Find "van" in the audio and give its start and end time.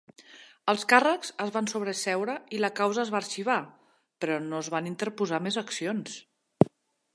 1.57-1.69, 4.77-4.91